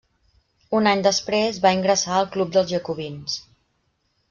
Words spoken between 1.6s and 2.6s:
va ingressar al Club